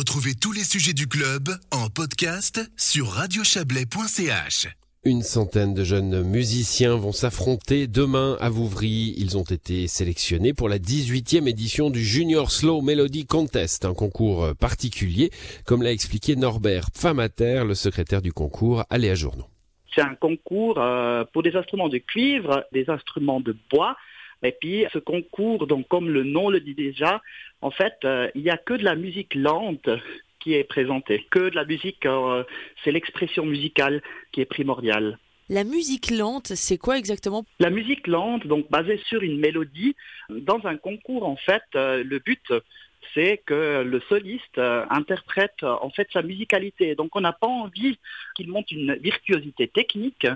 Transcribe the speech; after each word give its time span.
Retrouvez 0.00 0.32
tous 0.32 0.52
les 0.52 0.64
sujets 0.64 0.94
du 0.94 1.06
club 1.06 1.50
en 1.70 1.90
podcast 1.90 2.72
sur 2.78 3.06
radiochablais.ch. 3.08 4.68
Une 5.04 5.20
centaine 5.20 5.74
de 5.74 5.84
jeunes 5.84 6.22
musiciens 6.22 6.96
vont 6.96 7.12
s'affronter 7.12 7.86
demain 7.86 8.38
à 8.40 8.48
Vouvry. 8.48 9.12
Ils 9.18 9.36
ont 9.36 9.42
été 9.42 9.88
sélectionnés 9.88 10.54
pour 10.54 10.70
la 10.70 10.78
18e 10.78 11.46
édition 11.46 11.90
du 11.90 12.02
Junior 12.02 12.50
Slow 12.50 12.80
Melody 12.80 13.26
Contest, 13.26 13.84
un 13.84 13.92
concours 13.92 14.56
particulier, 14.58 15.28
comme 15.66 15.82
l'a 15.82 15.92
expliqué 15.92 16.34
Norbert 16.34 16.90
Pfamater, 16.92 17.64
le 17.66 17.74
secrétaire 17.74 18.22
du 18.22 18.32
concours 18.32 18.84
à 18.88 18.96
Léa 18.96 19.14
Journaux. 19.14 19.48
C'est 19.94 20.00
un 20.00 20.14
concours 20.14 20.78
euh, 20.78 21.24
pour 21.30 21.42
des 21.42 21.54
instruments 21.56 21.90
de 21.90 21.98
cuivre, 21.98 22.64
des 22.72 22.88
instruments 22.88 23.40
de 23.40 23.54
bois, 23.70 23.98
et 24.42 24.52
puis 24.52 24.84
ce 24.92 24.98
concours, 24.98 25.66
donc 25.66 25.86
comme 25.88 26.08
le 26.08 26.24
nom 26.24 26.48
le 26.50 26.60
dit 26.60 26.74
déjà, 26.74 27.22
en 27.60 27.70
fait, 27.70 27.94
euh, 28.04 28.28
il 28.34 28.42
n'y 28.42 28.50
a 28.50 28.56
que 28.56 28.74
de 28.74 28.84
la 28.84 28.94
musique 28.94 29.34
lente 29.34 29.88
qui 30.38 30.54
est 30.54 30.64
présentée, 30.64 31.26
que 31.30 31.50
de 31.50 31.54
la 31.54 31.64
musique, 31.64 32.06
euh, 32.06 32.44
c'est 32.82 32.92
l'expression 32.92 33.44
musicale 33.44 34.02
qui 34.32 34.40
est 34.40 34.46
primordiale. 34.46 35.18
La 35.50 35.64
musique 35.64 36.10
lente, 36.10 36.54
c'est 36.54 36.78
quoi 36.78 36.96
exactement? 36.96 37.44
La 37.58 37.70
musique 37.70 38.06
lente, 38.06 38.46
donc 38.46 38.70
basée 38.70 39.00
sur 39.08 39.22
une 39.22 39.38
mélodie, 39.38 39.96
dans 40.30 40.64
un 40.64 40.76
concours, 40.76 41.26
en 41.26 41.36
fait, 41.36 41.62
euh, 41.74 42.04
le 42.04 42.20
but, 42.20 42.52
c'est 43.14 43.42
que 43.44 43.82
le 43.82 44.00
soliste 44.08 44.58
euh, 44.58 44.84
interprète 44.90 45.62
euh, 45.62 45.74
en 45.80 45.90
fait 45.90 46.08
sa 46.12 46.22
musicalité. 46.22 46.94
Donc 46.94 47.16
on 47.16 47.20
n'a 47.20 47.32
pas 47.32 47.46
envie 47.46 47.98
qu'il 48.34 48.48
monte 48.48 48.70
une 48.70 48.94
virtuosité 48.94 49.68
technique, 49.68 50.26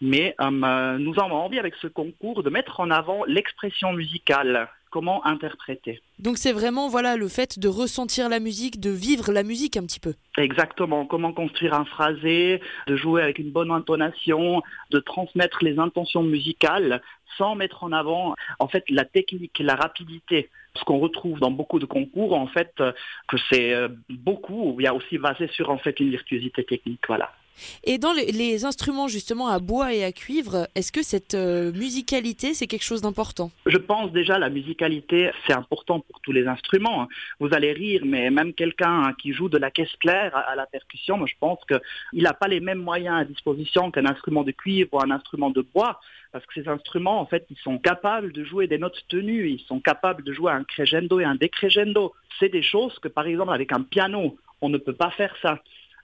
mais 0.00 0.34
euh, 0.40 0.98
nous 0.98 1.18
avons 1.20 1.36
envie 1.36 1.58
avec 1.58 1.74
ce 1.76 1.86
concours 1.86 2.42
de 2.42 2.50
mettre 2.50 2.80
en 2.80 2.90
avant 2.90 3.24
l'expression 3.24 3.92
musicale 3.92 4.68
comment 4.90 5.24
interpréter. 5.26 6.00
Donc 6.18 6.36
c'est 6.36 6.52
vraiment 6.52 6.88
voilà 6.88 7.16
le 7.16 7.28
fait 7.28 7.58
de 7.58 7.68
ressentir 7.68 8.28
la 8.28 8.40
musique, 8.40 8.80
de 8.80 8.90
vivre 8.90 9.32
la 9.32 9.42
musique 9.42 9.76
un 9.76 9.82
petit 9.82 10.00
peu. 10.00 10.14
Exactement, 10.36 11.06
comment 11.06 11.32
construire 11.32 11.74
un 11.74 11.84
phrasé, 11.84 12.60
de 12.86 12.96
jouer 12.96 13.22
avec 13.22 13.38
une 13.38 13.50
bonne 13.50 13.70
intonation, 13.70 14.62
de 14.90 14.98
transmettre 14.98 15.58
les 15.62 15.78
intentions 15.78 16.22
musicales 16.22 17.02
sans 17.38 17.54
mettre 17.54 17.84
en 17.84 17.92
avant 17.92 18.34
en 18.58 18.68
fait 18.68 18.84
la 18.90 19.04
technique, 19.04 19.58
la 19.60 19.76
rapidité. 19.76 20.50
Ce 20.76 20.84
qu'on 20.84 20.98
retrouve 20.98 21.40
dans 21.40 21.50
beaucoup 21.50 21.80
de 21.80 21.86
concours, 21.86 22.34
en 22.34 22.46
fait, 22.46 22.72
que 22.76 23.36
c'est 23.50 23.74
euh, 23.74 23.88
beaucoup, 24.08 24.76
il 24.78 24.84
y 24.84 24.86
a 24.86 24.94
aussi 24.94 25.18
basé 25.18 25.48
sur 25.48 25.70
en 25.70 25.78
fait 25.78 25.98
une 25.98 26.10
virtuosité 26.10 26.62
technique, 26.62 27.00
voilà. 27.08 27.32
Et 27.84 27.98
dans 27.98 28.12
les, 28.12 28.64
instruments 28.64 29.08
justement 29.08 29.48
à 29.48 29.58
bois 29.58 29.94
et 29.94 30.04
à 30.04 30.12
cuivre, 30.12 30.68
est-ce 30.74 30.92
que 30.92 31.02
cette 31.02 31.34
euh, 31.34 31.72
musicalité, 31.72 32.52
c'est 32.54 32.66
quelque 32.66 32.84
chose 32.84 33.02
d'important? 33.02 33.50
Je 33.66 33.76
pense 33.78 34.12
déjà 34.12 34.38
la 34.38 34.50
musicalité, 34.50 35.30
c'est 35.46 35.52
important 35.52 36.00
pour 36.00 36.20
tous 36.20 36.32
les 36.32 36.46
instruments. 36.46 37.08
Vous 37.38 37.48
allez 37.52 37.72
rire, 37.72 38.02
mais 38.04 38.30
même 38.30 38.52
quelqu'un 38.52 39.14
qui 39.18 39.32
joue 39.32 39.48
de 39.48 39.58
la 39.58 39.70
caisse 39.70 39.94
claire 40.00 40.34
à, 40.36 40.54
la 40.54 40.66
percussion, 40.66 41.16
moi, 41.16 41.26
je 41.26 41.34
pense 41.38 41.58
qu'il 41.66 42.22
n'a 42.22 42.34
pas 42.34 42.48
les 42.48 42.60
mêmes 42.60 42.82
moyens 42.82 43.20
à 43.20 43.24
disposition 43.24 43.90
qu'un 43.90 44.06
instrument 44.06 44.42
de 44.42 44.52
cuivre 44.52 44.88
ou 44.92 45.00
un 45.00 45.10
instrument 45.10 45.50
de 45.50 45.62
bois. 45.62 46.00
Parce 46.32 46.46
que 46.46 46.62
ces 46.62 46.68
instruments, 46.68 47.20
en 47.20 47.26
fait, 47.26 47.46
ils 47.50 47.58
sont 47.58 47.78
capables 47.78 48.32
de 48.32 48.44
jouer 48.44 48.68
des 48.68 48.78
notes 48.78 49.04
tenues, 49.08 49.50
ils 49.50 49.64
sont 49.66 49.80
capables 49.80 50.22
de 50.22 50.32
jouer 50.32 50.52
un 50.52 50.62
crescendo 50.62 51.18
et 51.18 51.24
un 51.24 51.34
décrescendo. 51.34 52.14
C'est 52.38 52.50
des 52.50 52.62
choses 52.62 52.98
que, 53.00 53.08
par 53.08 53.26
exemple, 53.26 53.52
avec 53.52 53.72
un 53.72 53.82
piano, 53.82 54.36
on 54.60 54.68
ne 54.68 54.78
peut 54.78 54.92
pas 54.92 55.10
faire 55.10 55.34
ça. 55.42 55.60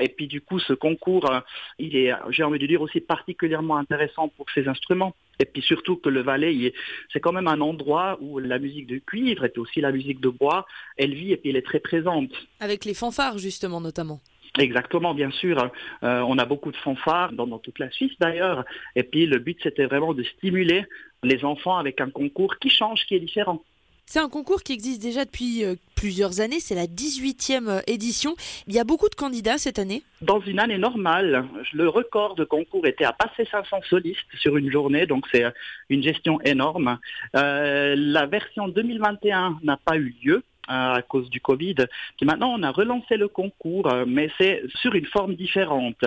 Et 0.00 0.08
puis 0.08 0.26
du 0.26 0.40
coup, 0.40 0.58
ce 0.58 0.72
concours, 0.72 1.30
euh, 1.30 1.40
il 1.78 1.96
est, 1.96 2.12
j'ai 2.30 2.42
envie 2.42 2.58
de 2.58 2.66
dire, 2.66 2.80
aussi 2.80 3.00
particulièrement 3.00 3.76
intéressant 3.76 4.28
pour 4.28 4.46
ces 4.50 4.68
instruments. 4.68 5.14
Et 5.38 5.44
puis 5.44 5.62
surtout 5.62 5.96
que 5.96 6.08
le 6.08 6.22
Valais, 6.22 6.72
c'est 7.12 7.20
quand 7.20 7.32
même 7.32 7.48
un 7.48 7.60
endroit 7.60 8.18
où 8.20 8.38
la 8.38 8.58
musique 8.58 8.86
de 8.86 8.98
cuivre 8.98 9.44
et 9.44 9.48
puis 9.48 9.60
aussi 9.60 9.80
la 9.80 9.92
musique 9.92 10.20
de 10.20 10.28
bois, 10.28 10.66
elle 10.96 11.14
vit 11.14 11.32
et 11.32 11.36
puis 11.36 11.50
elle 11.50 11.56
est 11.56 11.62
très 11.62 11.80
présente. 11.80 12.30
Avec 12.60 12.84
les 12.84 12.94
fanfares 12.94 13.38
justement 13.38 13.80
notamment. 13.80 14.20
Exactement, 14.58 15.14
bien 15.14 15.30
sûr. 15.30 15.70
Euh, 16.02 16.20
on 16.26 16.38
a 16.38 16.44
beaucoup 16.44 16.72
de 16.72 16.76
fanfares 16.76 17.32
dans, 17.32 17.46
dans 17.46 17.58
toute 17.58 17.78
la 17.78 17.90
Suisse 17.90 18.12
d'ailleurs. 18.18 18.64
Et 18.96 19.04
puis 19.04 19.26
le 19.26 19.38
but, 19.38 19.58
c'était 19.62 19.84
vraiment 19.86 20.14
de 20.14 20.24
stimuler 20.24 20.84
les 21.22 21.44
enfants 21.44 21.76
avec 21.76 22.00
un 22.00 22.10
concours 22.10 22.58
qui 22.58 22.70
change, 22.70 23.04
qui 23.06 23.14
est 23.14 23.20
différent. 23.20 23.62
C'est 24.10 24.20
un 24.20 24.30
concours 24.30 24.62
qui 24.62 24.72
existe 24.72 25.02
déjà 25.02 25.26
depuis 25.26 25.66
euh, 25.66 25.74
plusieurs 25.94 26.40
années, 26.40 26.60
c'est 26.60 26.74
la 26.74 26.86
18e 26.86 27.68
euh, 27.68 27.80
édition. 27.86 28.36
Il 28.66 28.72
y 28.72 28.78
a 28.78 28.84
beaucoup 28.84 29.10
de 29.10 29.14
candidats 29.14 29.58
cette 29.58 29.78
année 29.78 30.02
Dans 30.22 30.40
une 30.40 30.60
année 30.60 30.78
normale, 30.78 31.44
le 31.74 31.90
record 31.90 32.34
de 32.34 32.44
concours 32.44 32.86
était 32.86 33.04
à 33.04 33.12
passer 33.12 33.46
500 33.50 33.80
solistes 33.86 34.24
sur 34.40 34.56
une 34.56 34.72
journée, 34.72 35.04
donc 35.04 35.26
c'est 35.30 35.44
euh, 35.44 35.50
une 35.90 36.02
gestion 36.02 36.40
énorme. 36.40 36.98
la 37.34 38.24
version 38.24 38.68
2021 38.68 39.58
n'a 39.62 39.76
pas 39.76 39.98
eu 39.98 40.14
lieu 40.24 40.42
à 40.68 41.02
cause 41.02 41.28
du 41.30 41.40
Covid. 41.40 41.76
Puis 42.16 42.26
maintenant, 42.26 42.54
on 42.56 42.62
a 42.62 42.70
relancé 42.70 43.16
le 43.16 43.28
concours, 43.28 43.92
mais 44.06 44.30
c'est 44.38 44.62
sur 44.76 44.94
une 44.94 45.06
forme 45.06 45.34
différente. 45.34 46.04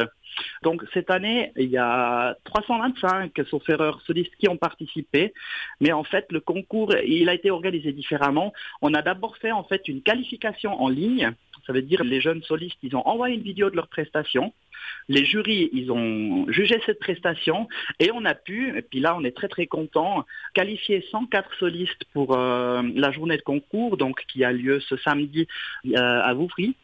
Donc 0.64 0.84
cette 0.94 1.10
année, 1.10 1.52
il 1.58 1.70
y 1.70 1.78
a 1.78 2.36
325, 2.46 3.32
sauf 3.50 3.64
solistes 4.06 4.36
qui 4.38 4.48
ont 4.50 4.58
participé. 4.58 5.34
Mais 5.80 5.92
en 5.92 6.04
fait, 6.04 6.28
le 6.32 6.40
concours, 6.40 6.94
il 7.06 7.30
a 7.30 7.34
été 7.34 7.52
organisé 7.52 7.92
différemment. 7.92 8.54
On 8.82 8.94
a 8.94 9.02
d'abord 9.02 9.38
fait 9.38 9.52
en 9.52 9.64
fait 9.64 9.88
une 9.88 10.02
qualification 10.02 10.82
en 10.82 10.90
ligne. 10.90 11.34
Ça 11.72 11.76
veut 11.76 11.84
dire 11.84 12.04
les 12.04 12.20
jeunes 12.20 12.44
solistes, 12.44 12.80
ils 12.84 12.98
ont 12.98 13.08
envoyé 13.08 13.36
une 13.36 13.44
vidéo 13.44 13.70
de 13.70 13.78
leur 13.78 13.88
prestation. 13.88 14.52
Les 15.08 15.24
jurys, 15.24 15.70
ils 15.72 15.90
ont 15.90 16.46
jugé 16.52 16.82
cette 16.86 17.00
prestation 17.00 17.70
et 17.98 18.12
on 18.12 18.26
a 18.26 18.36
pu, 18.36 18.78
et 18.78 18.82
puis 18.82 19.00
là 19.00 19.16
on 19.16 19.24
est 19.24 19.32
très 19.32 19.48
très 19.48 19.68
content, 19.68 20.26
qualifier 20.54 21.06
104 21.12 21.50
solistes 21.60 22.04
pour 22.12 22.36
euh, 22.36 22.82
la 22.94 23.12
journée 23.12 23.38
de 23.38 23.42
concours, 23.42 23.96
donc 23.96 24.26
qui 24.28 24.44
a 24.44 24.52
lieu 24.52 24.82
ce 24.82 24.98
samedi 24.98 25.48
euh, 25.86 25.96
à 25.96 26.34
Vouvry. 26.34 26.76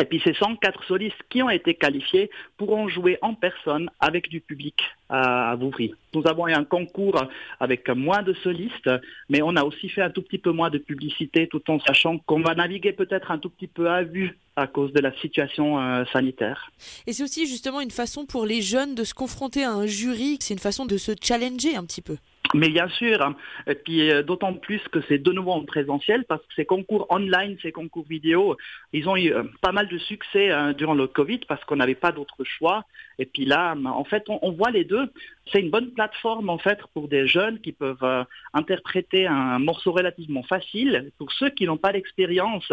Et 0.00 0.04
puis 0.04 0.20
ces 0.24 0.32
104 0.32 0.84
solistes 0.84 1.22
qui 1.28 1.42
ont 1.42 1.50
été 1.50 1.74
qualifiés 1.74 2.30
pourront 2.56 2.88
jouer 2.88 3.18
en 3.20 3.34
personne 3.34 3.90
avec 4.00 4.28
du 4.30 4.40
public 4.40 4.74
à, 5.10 5.54
Vouvry. 5.56 5.92
Nous 6.14 6.22
avons 6.26 6.48
eu 6.48 6.52
un 6.52 6.64
concours 6.64 7.22
avec 7.60 7.88
moins 7.90 8.22
de 8.22 8.32
solistes, 8.32 8.90
mais 9.28 9.42
on 9.42 9.54
a 9.56 9.64
aussi 9.64 9.90
fait 9.90 10.00
un 10.00 10.10
tout 10.10 10.22
petit 10.22 10.38
peu 10.38 10.50
moins 10.50 10.70
de 10.70 10.78
publicité 10.78 11.46
tout 11.46 11.62
en 11.70 11.78
sachant 11.80 12.18
qu'on 12.18 12.40
va 12.40 12.54
naviguer 12.54 12.92
peut-être 12.92 13.30
un 13.30 13.38
tout 13.38 13.50
petit 13.50 13.66
peu 13.66 13.90
à 13.90 14.02
vue 14.02 14.38
à 14.56 14.66
cause 14.66 14.92
de 14.92 15.00
la 15.00 15.12
situation 15.20 15.78
euh, 15.78 16.04
sanitaire. 16.12 16.70
Et 17.06 17.12
c'est 17.12 17.22
aussi 17.22 17.46
justement 17.46 17.80
une 17.80 17.90
façon 17.90 18.26
pour 18.26 18.46
les 18.46 18.62
jeunes 18.62 18.94
de 18.94 19.04
se 19.04 19.14
confronter 19.14 19.64
à 19.64 19.72
un 19.72 19.86
jury, 19.86 20.38
c'est 20.40 20.54
une 20.54 20.60
façon 20.60 20.86
de 20.86 20.96
se 20.96 21.12
challenger 21.22 21.76
un 21.76 21.84
petit 21.84 22.02
peu. 22.02 22.16
Mais 22.54 22.68
bien 22.68 22.88
sûr, 22.88 23.22
hein. 23.22 23.34
et 23.66 23.74
puis 23.74 24.10
euh, 24.10 24.22
d'autant 24.22 24.52
plus 24.52 24.80
que 24.88 25.00
c'est 25.08 25.18
de 25.18 25.32
nouveau 25.32 25.52
en 25.52 25.64
présentiel 25.64 26.24
parce 26.24 26.42
que 26.42 26.54
ces 26.54 26.66
concours 26.66 27.06
online, 27.08 27.56
ces 27.62 27.72
concours 27.72 28.04
vidéo, 28.06 28.56
ils 28.92 29.08
ont 29.08 29.16
eu 29.16 29.32
euh, 29.32 29.44
pas 29.62 29.72
mal 29.72 29.88
de 29.88 29.96
succès 29.96 30.50
hein, 30.50 30.74
durant 30.74 30.94
le 30.94 31.06
Covid 31.06 31.40
parce 31.48 31.64
qu'on 31.64 31.76
n'avait 31.76 31.94
pas 31.94 32.12
d'autre 32.12 32.44
choix. 32.44 32.84
Et 33.18 33.24
puis 33.24 33.44
là, 33.44 33.74
en 33.84 34.04
fait, 34.04 34.24
on, 34.28 34.52
voit 34.52 34.70
les 34.70 34.84
deux. 34.84 35.10
C'est 35.50 35.60
une 35.60 35.70
bonne 35.70 35.92
plateforme 35.92 36.50
en 36.50 36.58
fait 36.58 36.78
pour 36.92 37.08
des 37.08 37.26
jeunes 37.26 37.58
qui 37.60 37.72
peuvent 37.72 38.02
euh, 38.02 38.24
interpréter 38.52 39.26
un 39.26 39.58
morceau 39.58 39.92
relativement 39.92 40.42
facile. 40.42 41.10
Pour 41.18 41.32
ceux 41.32 41.50
qui 41.50 41.66
n'ont 41.66 41.76
pas 41.76 41.92
d'expérience 41.92 42.70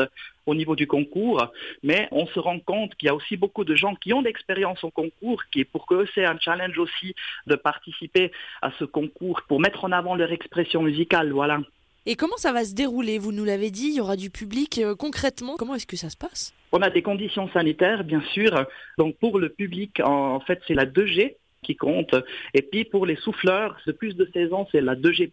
au 0.49 0.55
niveau 0.55 0.75
du 0.75 0.87
concours, 0.87 1.47
mais 1.83 2.07
on 2.11 2.27
se 2.27 2.39
rend 2.39 2.59
compte 2.59 2.95
qu'il 2.95 3.07
y 3.07 3.09
a 3.09 3.15
aussi 3.15 3.37
beaucoup 3.37 3.63
de 3.63 3.75
gens 3.75 3.95
qui 3.95 4.13
ont 4.13 4.21
d'expérience 4.21 4.83
au 4.83 4.89
concours, 4.89 5.43
qui 5.51 5.63
pour 5.63 5.85
eux 5.91 6.07
c'est 6.13 6.25
un 6.25 6.37
challenge 6.39 6.77
aussi 6.77 7.15
de 7.47 7.55
participer 7.55 8.31
à 8.61 8.71
ce 8.79 8.85
concours 8.85 9.41
pour 9.47 9.59
mettre 9.59 9.85
en 9.85 9.91
avant 9.91 10.15
leur 10.15 10.31
expression 10.31 10.81
musicale. 10.81 11.31
Voilà. 11.31 11.59
Et 12.05 12.15
comment 12.15 12.37
ça 12.37 12.51
va 12.51 12.63
se 12.63 12.73
dérouler? 12.73 13.19
Vous 13.19 13.31
nous 13.31 13.45
l'avez 13.45 13.71
dit, 13.71 13.89
il 13.89 13.95
y 13.95 14.01
aura 14.01 14.15
du 14.15 14.29
public. 14.29 14.79
Euh, 14.79 14.95
concrètement, 14.95 15.55
comment 15.57 15.75
est-ce 15.75 15.85
que 15.85 15.97
ça 15.97 16.09
se 16.09 16.17
passe? 16.17 16.53
On 16.71 16.81
a 16.81 16.89
des 16.89 17.01
conditions 17.01 17.49
sanitaires, 17.51 18.03
bien 18.03 18.21
sûr. 18.33 18.66
Donc 18.97 19.17
pour 19.17 19.37
le 19.37 19.49
public, 19.49 19.99
en 20.03 20.39
fait, 20.39 20.59
c'est 20.67 20.73
la 20.73 20.85
2G 20.85 21.35
qui 21.61 21.75
compte. 21.75 22.16
Et 22.53 22.61
puis 22.61 22.85
pour 22.85 23.05
les 23.05 23.16
souffleurs 23.16 23.77
de 23.85 23.91
plus 23.91 24.16
de 24.16 24.29
16 24.33 24.53
ans, 24.53 24.67
c'est 24.71 24.81
la 24.81 24.95
2G+. 24.95 25.31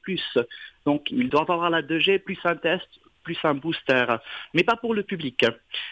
Donc 0.84 1.10
ils 1.10 1.28
doivent 1.28 1.50
avoir 1.50 1.70
la 1.70 1.82
2G 1.82 2.18
plus 2.18 2.38
un 2.44 2.56
test 2.56 2.88
plus 3.26 3.36
un 3.42 3.54
booster, 3.54 4.06
mais 4.54 4.62
pas 4.62 4.76
pour 4.76 4.94
le 4.94 5.02
public. 5.02 5.44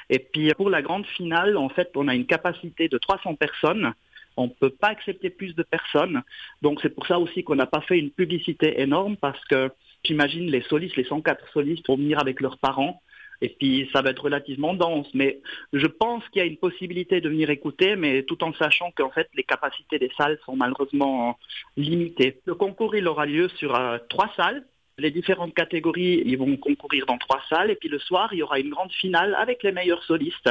Et 0.09 0.21
puis 0.21 0.55
pour 0.55 0.71
la 0.71 0.83
grande 0.83 1.04
finale, 1.04 1.57
en 1.57 1.69
fait, 1.69 1.91
on 1.97 2.07
a 2.07 2.15
une 2.15 2.27
capacité 2.27 2.89
de 2.89 2.97
300 2.97 3.34
personnes. 3.34 3.92
On 4.36 4.45
ne 4.45 4.53
peut 4.60 4.71
pas 4.71 4.89
accepter 4.89 5.31
plus 5.31 5.53
de 5.57 5.65
personnes. 5.65 6.22
Donc 6.63 6.78
c'est 6.81 6.95
pour 6.95 7.07
ça 7.09 7.19
aussi 7.19 7.42
qu'on 7.42 7.57
n'a 7.57 7.66
pas 7.66 7.81
fait 7.81 7.98
une 7.98 8.10
publicité 8.10 8.81
énorme 8.81 9.16
parce 9.16 9.45
que 9.47 9.71
j'imagine 10.04 10.48
les 10.48 10.63
solistes, 10.63 10.97
les 10.97 11.04
104 11.04 11.53
solistes 11.53 11.89
vont 11.89 11.97
venir 11.97 12.21
avec 12.21 12.41
leurs 12.41 12.59
parents. 12.59 13.03
Et 13.42 13.48
puis 13.48 13.91
ça 13.92 14.01
va 14.01 14.10
être 14.10 14.22
relativement 14.22 14.75
dense. 14.75 15.09
Mais 15.13 15.41
je 15.72 15.89
pense 15.89 16.22
qu'il 16.28 16.41
y 16.41 16.45
a 16.45 16.47
une 16.47 16.57
possibilité 16.57 17.21
de 17.21 17.28
venir 17.28 17.51
écouter, 17.51 17.97
mais 17.97 18.22
tout 18.22 18.42
en 18.45 18.53
sachant 18.54 18.92
qu'en 18.92 19.10
fait 19.10 19.28
les 19.34 19.42
capacités 19.42 19.98
des 19.98 20.13
salles 20.16 20.39
sont 20.47 20.54
malheureusement 20.54 21.37
limitées. 21.77 22.41
Le 22.45 22.54
concours 22.54 22.95
il 22.95 23.09
aura 23.09 23.27
lieu 23.27 23.48
sur 23.57 23.75
euh, 23.75 23.98
trois 24.09 24.30
salles. 24.37 24.65
Les 24.98 25.10
différentes 25.10 25.54
catégories, 25.54 26.22
ils 26.24 26.38
vont 26.38 26.56
concourir 26.56 27.04
dans 27.06 27.18
trois 27.18 27.41
salles 27.48 27.70
et 27.70 27.74
puis 27.74 27.88
le 27.88 27.98
soir, 27.98 28.32
il 28.32 28.38
y 28.38 28.42
aura 28.42 28.60
une 28.60 28.70
grande 28.70 28.92
finale 28.92 29.34
avec 29.34 29.62
les 29.62 29.72
meilleurs 29.72 30.02
solistes 30.04 30.50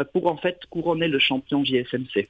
euh, 0.00 0.04
pour 0.12 0.26
en 0.26 0.36
fait 0.36 0.60
couronner 0.70 1.08
le 1.08 1.18
champion 1.18 1.64
JSMC. 1.64 2.28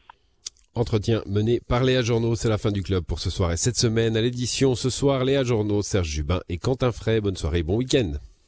Entretien 0.74 1.22
mené 1.24 1.60
par 1.66 1.84
Léa 1.84 2.02
Journaux, 2.02 2.36
c'est 2.36 2.50
la 2.50 2.58
fin 2.58 2.70
du 2.70 2.82
club 2.82 3.02
pour 3.04 3.18
ce 3.18 3.30
soir 3.30 3.50
et 3.52 3.56
cette 3.56 3.76
semaine 3.76 4.14
à 4.14 4.20
l'édition 4.20 4.74
ce 4.74 4.90
soir 4.90 5.24
Léa 5.24 5.42
Journaux, 5.42 5.80
Serge 5.80 6.08
Jubin 6.08 6.40
et 6.50 6.58
Quentin 6.58 6.92
Fray. 6.92 7.22
Bonne 7.22 7.36
soirée, 7.36 7.62
bon 7.62 7.76
week-end. 7.76 8.12